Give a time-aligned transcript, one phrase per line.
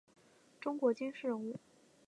[0.59, 1.59] 中国军事人物。